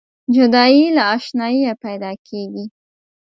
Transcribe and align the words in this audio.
جدایي 0.35 0.85
له 0.95 1.03
اشناییه 1.15 1.73
پیداکیږي. 1.83 2.65